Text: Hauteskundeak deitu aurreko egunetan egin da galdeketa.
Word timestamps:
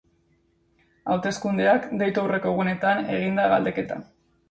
Hauteskundeak 1.11 1.87
deitu 2.01 2.25
aurreko 2.25 2.57
egunetan 2.57 3.09
egin 3.19 3.43
da 3.45 3.51
galdeketa. 3.57 4.05